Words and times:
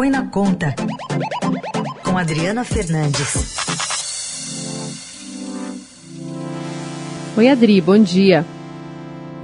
Põe 0.00 0.08
na 0.08 0.26
Conta, 0.28 0.74
com 2.02 2.16
Adriana 2.16 2.64
Fernandes. 2.64 3.54
Oi, 7.36 7.46
Adri, 7.46 7.82
bom 7.82 7.98
dia. 7.98 8.42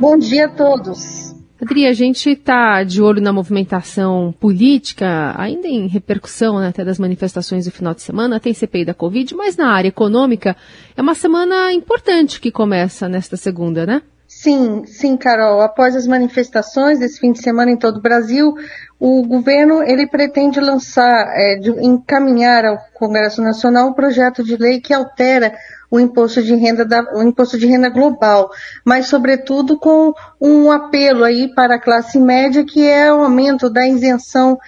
Bom 0.00 0.16
dia 0.16 0.46
a 0.46 0.48
todos. 0.48 1.34
Adri, 1.60 1.86
a 1.86 1.92
gente 1.92 2.30
está 2.30 2.82
de 2.84 3.02
olho 3.02 3.20
na 3.20 3.34
movimentação 3.34 4.34
política, 4.40 5.34
ainda 5.36 5.68
em 5.68 5.88
repercussão 5.88 6.58
né, 6.58 6.68
até 6.68 6.82
das 6.82 6.98
manifestações 6.98 7.66
do 7.66 7.70
final 7.70 7.92
de 7.92 8.00
semana, 8.00 8.40
tem 8.40 8.54
CPI 8.54 8.86
da 8.86 8.94
Covid, 8.94 9.34
mas 9.34 9.58
na 9.58 9.70
área 9.70 9.88
econômica 9.88 10.56
é 10.96 11.02
uma 11.02 11.14
semana 11.14 11.70
importante 11.74 12.40
que 12.40 12.50
começa 12.50 13.10
nesta 13.10 13.36
segunda, 13.36 13.84
né? 13.84 14.00
Sim, 14.38 14.84
sim, 14.84 15.16
Carol. 15.16 15.62
Após 15.62 15.96
as 15.96 16.06
manifestações 16.06 16.98
desse 16.98 17.18
fim 17.18 17.32
de 17.32 17.40
semana 17.40 17.70
em 17.70 17.76
todo 17.76 17.96
o 17.96 18.02
Brasil, 18.02 18.54
o 19.00 19.26
governo 19.26 19.82
ele 19.82 20.06
pretende 20.06 20.60
lançar, 20.60 21.32
é, 21.34 21.56
de, 21.56 21.70
encaminhar 21.82 22.66
ao 22.66 22.78
Congresso 22.92 23.40
Nacional 23.40 23.88
um 23.88 23.94
projeto 23.94 24.44
de 24.44 24.54
lei 24.58 24.78
que 24.78 24.92
altera 24.92 25.54
o 25.90 25.98
imposto 25.98 26.42
de 26.42 26.54
renda 26.54 26.84
da, 26.84 27.02
o 27.14 27.22
imposto 27.22 27.58
de 27.58 27.66
renda 27.66 27.88
global, 27.88 28.50
mas 28.84 29.06
sobretudo 29.06 29.78
com 29.78 30.12
um 30.38 30.70
apelo 30.70 31.24
aí 31.24 31.48
para 31.54 31.76
a 31.76 31.80
classe 31.80 32.18
média 32.18 32.62
que 32.62 32.86
é 32.86 33.10
o 33.10 33.20
aumento 33.20 33.70
da 33.70 33.88
isenção 33.88 34.58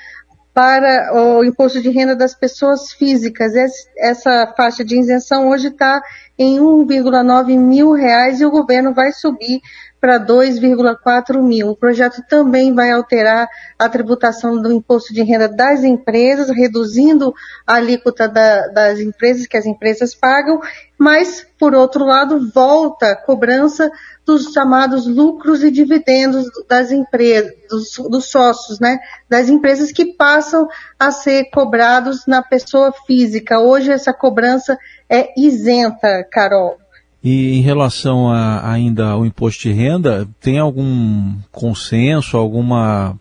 para 0.58 1.14
o 1.14 1.44
imposto 1.44 1.80
de 1.80 1.88
renda 1.88 2.16
das 2.16 2.34
pessoas 2.34 2.90
físicas. 2.90 3.52
Essa 3.96 4.52
faixa 4.56 4.84
de 4.84 4.98
isenção 4.98 5.48
hoje 5.50 5.68
está 5.68 6.02
em 6.36 6.58
1,9 6.58 7.56
mil 7.56 7.92
reais 7.92 8.40
e 8.40 8.44
o 8.44 8.50
governo 8.50 8.92
vai 8.92 9.12
subir 9.12 9.60
para 10.00 10.18
2,4 10.18 11.42
mil. 11.42 11.68
O 11.70 11.76
projeto 11.76 12.22
também 12.28 12.74
vai 12.74 12.90
alterar 12.90 13.48
a 13.78 13.88
tributação 13.88 14.60
do 14.60 14.72
imposto 14.72 15.12
de 15.12 15.22
renda 15.22 15.48
das 15.48 15.82
empresas, 15.82 16.50
reduzindo 16.50 17.34
a 17.66 17.74
alíquota 17.74 18.28
da, 18.28 18.68
das 18.68 19.00
empresas 19.00 19.46
que 19.46 19.56
as 19.56 19.66
empresas 19.66 20.14
pagam, 20.14 20.60
mas, 20.98 21.46
por 21.58 21.74
outro 21.74 22.04
lado, 22.04 22.50
volta 22.52 23.12
a 23.12 23.16
cobrança 23.16 23.90
dos 24.26 24.52
chamados 24.52 25.06
lucros 25.06 25.62
e 25.62 25.70
dividendos 25.70 26.46
das 26.68 26.90
empresas, 26.90 27.52
dos, 27.70 27.96
dos 28.10 28.30
sócios, 28.30 28.78
né? 28.78 28.98
Das 29.28 29.48
empresas 29.48 29.92
que 29.92 30.06
passam 30.14 30.68
a 30.98 31.10
ser 31.10 31.50
cobrados 31.50 32.26
na 32.26 32.42
pessoa 32.42 32.92
física. 33.06 33.60
Hoje 33.60 33.92
essa 33.92 34.12
cobrança 34.12 34.76
é 35.08 35.32
isenta, 35.40 36.26
Carol. 36.30 36.78
E 37.22 37.58
em 37.58 37.60
relação 37.60 38.30
a, 38.30 38.70
ainda 38.70 39.08
ao 39.08 39.26
imposto 39.26 39.62
de 39.62 39.72
renda, 39.72 40.28
tem 40.40 40.58
algum 40.58 41.36
consenso, 41.50 42.36
alguma 42.36 43.18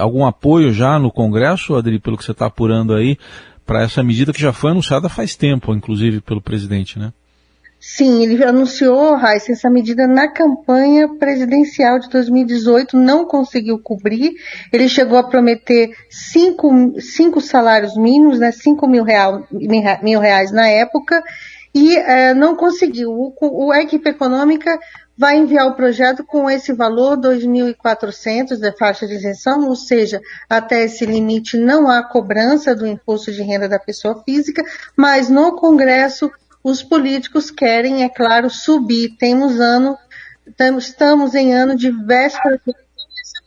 algum 0.00 0.24
apoio 0.24 0.72
já 0.72 0.98
no 0.98 1.10
Congresso, 1.10 1.74
Adri, 1.74 1.98
pelo 1.98 2.16
que 2.16 2.24
você 2.24 2.32
está 2.32 2.46
apurando 2.46 2.94
aí, 2.94 3.18
para 3.66 3.82
essa 3.82 4.02
medida 4.02 4.32
que 4.32 4.40
já 4.40 4.52
foi 4.52 4.70
anunciada 4.70 5.08
faz 5.08 5.34
tempo, 5.34 5.74
inclusive 5.74 6.20
pelo 6.20 6.40
presidente, 6.40 6.98
né? 6.98 7.12
Sim, 7.78 8.22
ele 8.22 8.42
anunciou, 8.42 9.14
Raíssa, 9.16 9.52
essa 9.52 9.68
medida 9.68 10.06
na 10.06 10.32
campanha 10.32 11.08
presidencial 11.18 11.98
de 11.98 12.08
2018, 12.08 12.96
não 12.96 13.26
conseguiu 13.26 13.78
cobrir. 13.78 14.32
Ele 14.72 14.88
chegou 14.88 15.18
a 15.18 15.22
prometer 15.22 15.90
cinco, 16.08 16.98
cinco 17.00 17.40
salários 17.40 17.96
mínimos, 17.96 18.38
né, 18.38 18.50
cinco 18.50 18.88
mil, 18.88 19.04
real, 19.04 19.46
mil 20.02 20.18
reais 20.18 20.50
na 20.50 20.66
época, 20.66 21.22
e 21.76 21.94
é, 21.94 22.32
não 22.32 22.56
conseguiu. 22.56 23.12
O, 23.12 23.34
o, 23.38 23.70
a 23.70 23.82
equipe 23.82 24.08
econômica 24.08 24.80
vai 25.14 25.36
enviar 25.36 25.66
o 25.66 25.74
projeto 25.74 26.24
com 26.24 26.48
esse 26.48 26.72
valor, 26.72 27.18
2.400 27.18 28.58
da 28.58 28.72
faixa 28.72 29.06
de 29.06 29.12
isenção, 29.12 29.68
ou 29.68 29.76
seja, 29.76 30.22
até 30.48 30.84
esse 30.84 31.04
limite 31.04 31.58
não 31.58 31.86
há 31.90 32.02
cobrança 32.02 32.74
do 32.74 32.86
imposto 32.86 33.30
de 33.30 33.42
renda 33.42 33.68
da 33.68 33.78
pessoa 33.78 34.22
física, 34.24 34.64
mas 34.96 35.28
no 35.28 35.54
Congresso 35.54 36.32
os 36.64 36.82
políticos 36.82 37.50
querem, 37.50 38.04
é 38.04 38.08
claro, 38.08 38.48
subir. 38.48 39.14
Temos 39.18 39.60
ano, 39.60 39.98
estamos 40.78 41.34
em 41.34 41.52
ano 41.52 41.76
de 41.76 41.90
véspera 41.90 42.58
de 42.66 42.74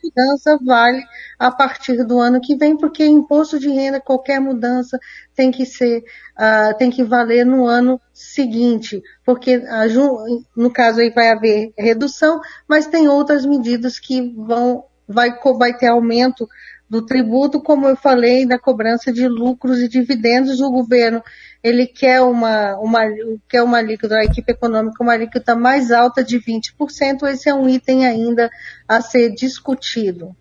mudança 0.02 0.58
vale 0.64 1.02
a 1.38 1.50
partir 1.50 2.04
do 2.04 2.18
ano 2.18 2.40
que 2.40 2.56
vem, 2.56 2.76
porque 2.76 3.04
imposto 3.04 3.58
de 3.58 3.68
renda, 3.68 4.00
qualquer 4.00 4.40
mudança 4.40 4.98
tem 5.34 5.50
que 5.50 5.64
ser, 5.64 6.04
uh, 6.38 6.76
tem 6.76 6.90
que 6.90 7.02
valer 7.02 7.46
no 7.46 7.66
ano 7.66 8.00
seguinte, 8.12 9.02
porque 9.24 9.56
uh, 9.56 10.44
no 10.56 10.70
caso 10.70 11.00
aí 11.00 11.10
vai 11.10 11.30
haver 11.30 11.72
redução, 11.78 12.40
mas 12.68 12.86
tem 12.86 13.08
outras 13.08 13.46
medidas 13.46 13.98
que 13.98 14.20
vão, 14.34 14.84
vai, 15.12 15.34
vai 15.58 15.76
ter 15.76 15.88
aumento 15.88 16.48
do 16.88 17.02
tributo, 17.02 17.60
como 17.60 17.86
eu 17.86 17.96
falei, 17.96 18.44
da 18.44 18.58
cobrança 18.58 19.12
de 19.12 19.28
lucros 19.28 19.78
e 19.78 19.88
dividendos, 19.88 20.60
o 20.60 20.70
governo 20.70 21.22
ele 21.62 21.86
quer 21.86 22.20
uma, 22.20 22.76
uma, 22.78 23.02
quer 23.48 23.62
uma 23.62 23.78
alíquota, 23.78 24.16
a 24.16 24.24
equipe 24.24 24.50
econômica, 24.50 25.02
uma 25.02 25.12
alíquota 25.12 25.54
mais 25.54 25.92
alta 25.92 26.24
de 26.24 26.40
20%, 26.40 27.28
esse 27.28 27.48
é 27.48 27.54
um 27.54 27.68
item 27.68 28.06
ainda 28.06 28.50
a 28.88 29.00
ser 29.00 29.30
discutido. 29.30 30.34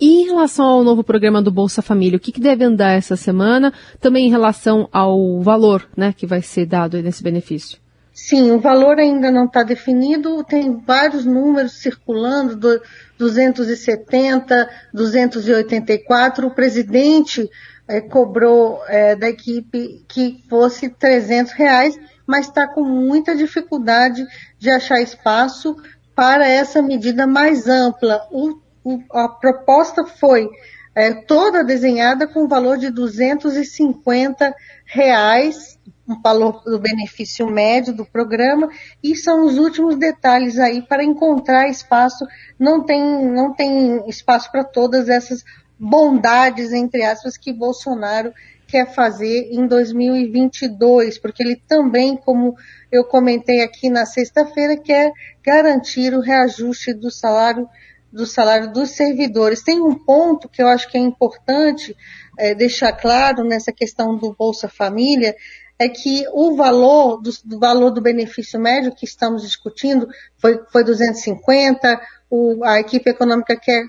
E 0.00 0.22
em 0.22 0.26
relação 0.26 0.66
ao 0.66 0.84
novo 0.84 1.02
programa 1.02 1.40
do 1.40 1.50
Bolsa 1.50 1.80
Família, 1.80 2.16
o 2.16 2.20
que, 2.20 2.32
que 2.32 2.40
deve 2.40 2.64
andar 2.64 2.92
essa 2.92 3.16
semana? 3.16 3.72
Também 4.00 4.26
em 4.26 4.30
relação 4.30 4.88
ao 4.92 5.40
valor 5.40 5.88
né, 5.96 6.12
que 6.14 6.26
vai 6.26 6.42
ser 6.42 6.66
dado 6.66 7.00
nesse 7.00 7.22
benefício. 7.22 7.78
Sim, 8.18 8.50
o 8.50 8.58
valor 8.58 8.98
ainda 8.98 9.30
não 9.30 9.44
está 9.44 9.62
definido, 9.62 10.42
tem 10.42 10.78
vários 10.78 11.26
números 11.26 11.72
circulando, 11.72 12.56
do 12.56 12.80
270, 13.18 14.70
284. 14.90 16.46
O 16.46 16.54
presidente 16.54 17.46
é, 17.86 18.00
cobrou 18.00 18.82
é, 18.88 19.14
da 19.14 19.28
equipe 19.28 20.02
que 20.08 20.42
fosse 20.48 20.88
300 20.88 21.52
reais, 21.52 22.00
mas 22.26 22.46
está 22.46 22.66
com 22.66 22.82
muita 22.82 23.36
dificuldade 23.36 24.26
de 24.58 24.70
achar 24.70 25.02
espaço 25.02 25.76
para 26.14 26.48
essa 26.48 26.80
medida 26.80 27.26
mais 27.26 27.68
ampla. 27.68 28.26
O 28.32 28.64
a 29.12 29.28
proposta 29.28 30.06
foi 30.06 30.48
é, 30.94 31.12
toda 31.12 31.64
desenhada 31.64 32.26
com 32.26 32.44
o 32.44 32.48
valor 32.48 32.78
de 32.78 32.90
250 32.90 34.54
reais, 34.86 35.75
valor 36.22 36.62
do 36.64 36.78
benefício 36.78 37.46
médio 37.46 37.92
do 37.92 38.04
programa, 38.04 38.68
e 39.02 39.16
são 39.16 39.44
os 39.44 39.58
últimos 39.58 39.96
detalhes 39.96 40.58
aí 40.58 40.82
para 40.82 41.02
encontrar 41.02 41.68
espaço. 41.68 42.24
Não 42.58 42.84
tem, 42.84 43.02
não 43.26 43.52
tem 43.52 44.08
espaço 44.08 44.50
para 44.50 44.64
todas 44.64 45.08
essas 45.08 45.44
bondades, 45.78 46.72
entre 46.72 47.02
aspas, 47.02 47.36
que 47.36 47.52
Bolsonaro 47.52 48.32
quer 48.66 48.92
fazer 48.92 49.48
em 49.52 49.66
2022, 49.66 51.18
porque 51.18 51.42
ele 51.42 51.62
também, 51.68 52.16
como 52.16 52.54
eu 52.90 53.04
comentei 53.04 53.62
aqui 53.62 53.88
na 53.88 54.04
sexta-feira, 54.04 54.76
quer 54.76 55.12
garantir 55.44 56.14
o 56.14 56.20
reajuste 56.20 56.92
do 56.92 57.10
salário 57.10 57.68
do 58.12 58.24
salário 58.24 58.72
dos 58.72 58.92
servidores. 58.92 59.62
Tem 59.62 59.80
um 59.80 59.94
ponto 59.94 60.48
que 60.48 60.62
eu 60.62 60.68
acho 60.68 60.88
que 60.90 60.96
é 60.96 61.00
importante 61.00 61.94
é, 62.38 62.54
deixar 62.54 62.92
claro 62.92 63.44
nessa 63.44 63.70
questão 63.72 64.16
do 64.16 64.32
Bolsa 64.32 64.68
Família, 64.68 65.34
é 65.78 65.88
que 65.88 66.24
o 66.32 66.56
valor 66.56 67.20
do, 67.20 67.30
do, 67.44 67.58
valor 67.58 67.90
do 67.90 68.00
benefício 68.00 68.58
médio 68.58 68.94
que 68.94 69.04
estamos 69.04 69.42
discutindo 69.42 70.08
foi, 70.38 70.60
foi 70.72 70.82
250, 70.82 72.00
o, 72.30 72.64
a 72.64 72.80
equipe 72.80 73.10
econômica 73.10 73.56
quer 73.56 73.84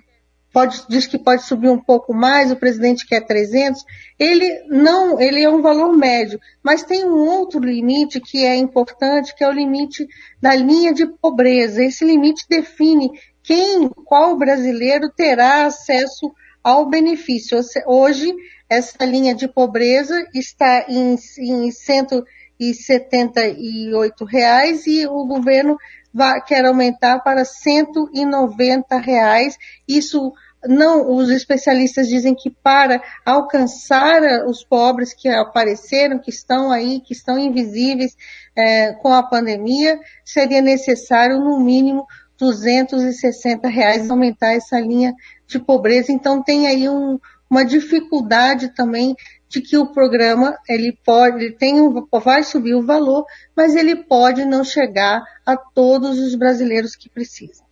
pode, 0.52 0.84
diz 0.90 1.06
que 1.06 1.20
pode 1.20 1.44
subir 1.44 1.70
um 1.70 1.80
pouco 1.80 2.14
mais, 2.14 2.52
o 2.52 2.56
presidente 2.56 3.06
quer 3.06 3.22
300, 3.22 3.84
ele 4.18 4.64
não, 4.68 5.20
ele 5.22 5.44
é 5.44 5.50
um 5.50 5.62
valor 5.62 5.96
médio, 5.96 6.40
mas 6.64 6.84
tem 6.84 7.06
um 7.06 7.28
outro 7.28 7.60
limite 7.60 8.20
que 8.20 8.44
é 8.44 8.56
importante, 8.56 9.36
que 9.36 9.44
é 9.44 9.48
o 9.48 9.52
limite 9.52 10.08
da 10.42 10.56
linha 10.56 10.94
de 10.94 11.06
pobreza. 11.06 11.84
Esse 11.84 12.04
limite 12.04 12.46
define 12.50 13.12
quem, 13.44 13.88
qual 13.90 14.36
brasileiro 14.36 15.12
terá 15.16 15.68
acesso 15.68 16.34
ao 16.68 16.86
benefício. 16.86 17.58
Hoje, 17.86 18.36
essa 18.70 19.06
linha 19.06 19.34
de 19.34 19.48
pobreza 19.48 20.28
está 20.36 20.86
em, 20.90 21.16
em 21.40 21.72
178 21.72 24.26
reais 24.26 24.86
e 24.86 25.08
o 25.08 25.26
governo 25.26 25.78
vai, 26.14 26.44
quer 26.44 26.66
aumentar 26.66 27.20
para 27.20 27.46
190 27.46 28.98
reais. 28.98 29.58
Isso 29.88 30.34
não, 30.66 31.10
os 31.16 31.30
especialistas 31.30 32.10
dizem 32.10 32.36
que 32.36 32.50
para 32.50 33.02
alcançar 33.26 34.46
os 34.46 34.62
pobres 34.62 35.14
que 35.14 35.30
apareceram, 35.30 36.20
que 36.20 36.32
estão 36.32 36.70
aí, 36.70 37.00
que 37.00 37.14
estão 37.14 37.40
invisíveis 37.40 38.14
é, 38.54 38.92
com 38.92 39.14
a 39.14 39.24
pandemia, 39.24 39.98
seria 40.26 40.62
necessário 40.62 41.40
no 41.40 41.62
mínimo 41.62 42.06
260 42.40 43.68
reais 43.68 44.10
aumentar 44.10 44.54
essa 44.54 44.80
linha 44.80 45.14
de 45.48 45.60
pobreza. 45.60 46.12
Então 46.12 46.44
tem 46.44 46.68
aí 46.68 46.88
um, 46.88 47.20
uma 47.50 47.64
dificuldade 47.64 48.70
também 48.70 49.16
de 49.50 49.62
que 49.62 49.78
o 49.78 49.88
programa 49.88 50.58
ele 50.68 50.98
pode, 51.06 51.38
ele 51.38 51.54
tem 51.54 51.80
um, 51.80 52.06
vai 52.24 52.44
subir 52.44 52.76
o 52.76 52.86
valor, 52.86 53.26
mas 53.56 53.76
ele 53.76 53.96
pode 53.96 54.44
não 54.44 54.64
chegar 54.64 55.24
a 55.46 55.56
todos 55.56 56.20
os 56.20 56.36
brasileiros 56.36 56.96
que 56.96 57.10
precisam. 57.10 57.66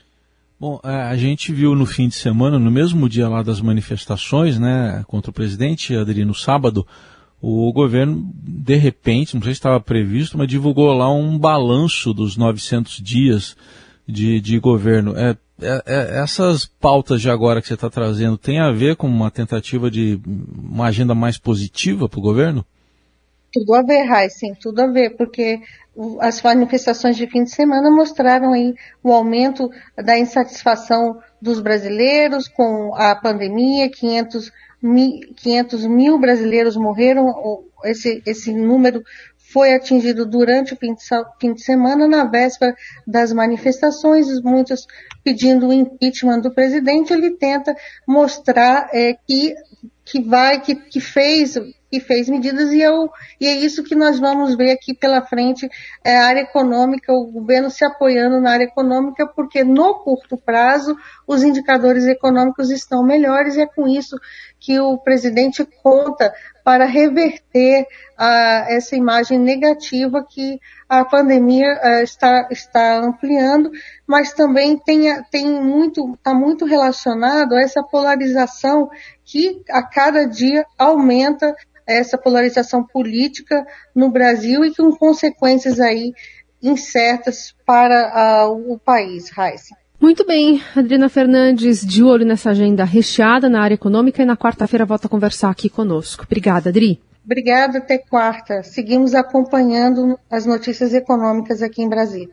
Bom, 0.57 0.79
é, 0.83 1.01
a 1.01 1.17
gente 1.17 1.51
viu 1.51 1.75
no 1.75 1.85
fim 1.85 2.07
de 2.07 2.15
semana, 2.15 2.57
no 2.57 2.71
mesmo 2.71 3.09
dia 3.09 3.27
lá 3.27 3.44
das 3.44 3.59
manifestações, 3.59 4.57
né, 4.57 5.03
contra 5.06 5.29
o 5.29 5.33
presidente, 5.33 5.94
Adri, 5.94 6.23
no 6.23 6.33
sábado, 6.33 6.88
o 7.41 7.71
governo, 7.73 8.25
de 8.33 8.75
repente, 8.75 9.35
não 9.35 9.44
sei 9.44 9.53
se 9.53 9.59
estava 9.59 9.79
previsto, 9.81 10.38
mas 10.38 10.47
divulgou 10.47 10.94
lá 10.94 11.13
um 11.13 11.38
balanço 11.38 12.13
dos 12.13 12.38
900 12.38 13.01
dias 13.03 13.56
de, 14.07 14.39
de 14.39 14.59
governo. 14.59 15.17
É, 15.17 15.35
é, 15.61 15.83
é, 15.85 16.21
essas 16.21 16.65
pautas 16.65 17.21
de 17.21 17.29
agora 17.29 17.61
que 17.61 17.67
você 17.67 17.75
está 17.75 17.89
trazendo 17.89 18.37
tem 18.37 18.59
a 18.59 18.71
ver 18.71 18.95
com 18.95 19.07
uma 19.07 19.31
tentativa 19.31 19.89
de 19.89 20.19
uma 20.25 20.87
agenda 20.87 21.15
mais 21.15 21.37
positiva 21.37 22.09
para 22.09 22.19
o 22.19 22.23
governo? 22.23 22.65
Tudo 23.53 23.73
a 23.73 23.81
ver, 23.81 24.05
Heisen, 24.05 24.53
tudo 24.55 24.81
a 24.81 24.87
ver, 24.87 25.15
porque 25.15 25.61
as 26.19 26.41
manifestações 26.41 27.15
de 27.15 27.25
fim 27.25 27.45
de 27.45 27.51
semana 27.51 27.89
mostraram 27.89 28.51
aí 28.51 28.75
o 29.01 29.13
aumento 29.13 29.69
da 29.95 30.19
insatisfação 30.19 31.17
dos 31.41 31.61
brasileiros 31.61 32.49
com 32.49 32.93
a 32.95 33.15
pandemia, 33.15 33.89
500 33.89 34.51
mil, 34.81 35.21
500 35.37 35.85
mil 35.85 36.19
brasileiros 36.19 36.75
morreram, 36.75 37.33
esse, 37.85 38.21
esse 38.25 38.53
número 38.53 39.01
foi 39.55 39.73
atingido 39.73 40.25
durante 40.25 40.73
o 40.73 40.77
fim 40.77 40.93
de, 41.53 41.63
semana, 41.63 42.05
na 42.09 42.25
véspera 42.25 42.75
das 43.07 43.31
manifestações, 43.31 44.27
muitos 44.41 44.85
pedindo 45.23 45.69
o 45.69 45.73
impeachment 45.73 46.41
do 46.41 46.53
presidente, 46.53 47.13
ele 47.13 47.37
tenta 47.37 47.73
mostrar 48.05 48.89
é, 48.91 49.13
que, 49.25 49.55
que 50.03 50.21
vai, 50.21 50.59
que, 50.59 50.75
que 50.75 50.99
fez 50.99 51.55
que 51.89 52.01
fez 52.01 52.27
medidas 52.27 52.73
e, 52.73 52.81
eu, 52.81 53.09
e 53.39 53.47
é 53.47 53.55
isso 53.55 53.83
que 53.83 53.95
nós 53.95 54.19
vamos 54.19 54.57
ver 54.57 54.71
aqui 54.71 54.93
pela 54.93 55.21
frente, 55.21 55.69
é 56.03 56.17
a 56.17 56.25
área 56.25 56.41
econômica, 56.41 57.13
o 57.13 57.27
governo 57.27 57.69
se 57.69 57.85
apoiando 57.85 58.41
na 58.41 58.51
área 58.51 58.65
econômica, 58.65 59.25
porque 59.25 59.63
no 59.63 59.99
curto 59.99 60.35
prazo 60.35 60.93
os 61.25 61.41
indicadores 61.41 62.05
econômicos 62.05 62.69
estão 62.69 63.01
melhores 63.01 63.55
e 63.55 63.61
é 63.61 63.65
com 63.65 63.87
isso 63.87 64.17
que 64.65 64.79
o 64.79 64.97
presidente 64.97 65.63
conta 65.83 66.33
para 66.63 66.85
reverter 66.85 67.85
a, 68.17 68.65
essa 68.67 68.95
imagem 68.95 69.38
negativa 69.38 70.25
que 70.27 70.59
a 70.89 71.06
pandemia 71.06 71.79
a, 71.83 72.01
está, 72.01 72.47
está 72.50 72.97
ampliando, 72.97 73.69
mas 74.07 74.33
também 74.33 74.75
tem, 74.75 75.23
tem 75.25 75.45
muito, 75.62 76.15
está 76.15 76.33
muito 76.33 76.65
relacionado 76.65 77.53
a 77.53 77.62
essa 77.62 77.83
polarização 77.83 78.89
que 79.23 79.62
a 79.69 79.83
cada 79.83 80.25
dia 80.25 80.65
aumenta 80.79 81.56
essa 81.85 82.17
polarização 82.17 82.83
política 82.83 83.63
no 83.94 84.09
Brasil 84.09 84.65
e 84.65 84.73
com 84.73 84.91
consequências 84.95 85.79
aí 85.79 86.12
incertas 86.59 87.56
para 87.63 88.47
uh, 88.47 88.73
o 88.73 88.79
país, 88.79 89.29
Raíssa. 89.29 89.75
Muito 90.05 90.23
bem, 90.23 90.61
Adriana 90.75 91.09
Fernandes, 91.09 91.83
de 91.83 92.03
olho 92.03 92.27
nessa 92.27 92.51
agenda 92.51 92.83
recheada 92.83 93.49
na 93.49 93.59
área 93.59 93.73
econômica 93.73 94.21
e 94.21 94.25
na 94.25 94.37
quarta-feira 94.37 94.85
volta 94.85 95.07
a 95.07 95.09
conversar 95.09 95.49
aqui 95.49 95.67
conosco. 95.67 96.25
Obrigada, 96.27 96.69
Adri. 96.69 97.01
Obrigada, 97.25 97.79
até 97.79 97.97
quarta. 97.97 98.61
Seguimos 98.61 99.15
acompanhando 99.15 100.15
as 100.29 100.45
notícias 100.45 100.93
econômicas 100.93 101.63
aqui 101.63 101.81
em 101.81 101.89
Brasília. 101.89 102.29